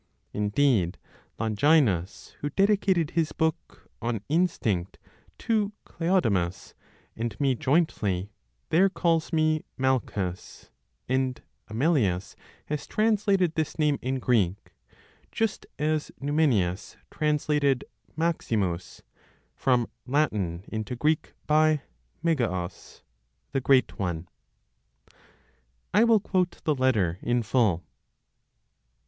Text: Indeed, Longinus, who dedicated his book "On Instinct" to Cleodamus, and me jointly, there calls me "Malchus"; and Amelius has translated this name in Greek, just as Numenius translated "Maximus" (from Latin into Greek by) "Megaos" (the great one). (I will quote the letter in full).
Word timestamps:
Indeed, 0.33 0.97
Longinus, 1.37 2.33
who 2.39 2.49
dedicated 2.49 3.11
his 3.11 3.33
book 3.33 3.87
"On 4.01 4.19
Instinct" 4.29 4.97
to 5.37 5.73
Cleodamus, 5.85 6.73
and 7.15 7.39
me 7.39 7.53
jointly, 7.53 8.31
there 8.69 8.89
calls 8.89 9.31
me 9.31 9.63
"Malchus"; 9.77 10.71
and 11.07 11.39
Amelius 11.67 12.35
has 12.65 12.87
translated 12.87 13.53
this 13.53 13.77
name 13.77 13.99
in 14.01 14.17
Greek, 14.17 14.71
just 15.31 15.67
as 15.77 16.11
Numenius 16.19 16.97
translated 17.11 17.85
"Maximus" 18.15 19.03
(from 19.53 19.87
Latin 20.07 20.63
into 20.67 20.95
Greek 20.95 21.33
by) 21.45 21.83
"Megaos" 22.23 23.03
(the 23.51 23.61
great 23.61 23.99
one). 23.99 24.27
(I 25.93 26.05
will 26.05 26.19
quote 26.19 26.59
the 26.63 26.73
letter 26.73 27.19
in 27.21 27.43
full). 27.43 27.83